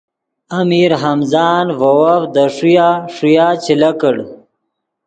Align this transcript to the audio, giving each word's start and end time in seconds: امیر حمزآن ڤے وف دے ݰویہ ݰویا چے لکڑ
امیر 0.59 0.91
حمزآن 1.03 1.65
ڤے 1.69 1.75
وف 1.99 2.23
دے 2.33 2.43
ݰویہ 2.55 2.89
ݰویا 3.15 3.47
چے 3.63 3.73
لکڑ 3.81 4.15